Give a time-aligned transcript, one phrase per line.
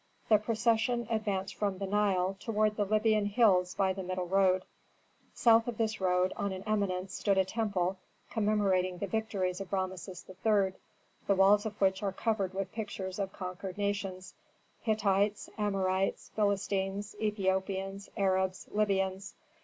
[0.29, 4.65] The procession advanced from the Nile toward the Libyan hills by the middle road.
[5.35, 7.99] South of this road, on an eminence, stood a temple,
[8.31, 10.73] commemorating the victories of Rameses III.,
[11.27, 14.33] the walls of which are covered with pictures of conquered nations:
[14.81, 19.35] Hittites, Amorites, Philistines, Ethiopians, Arabs, Libyans.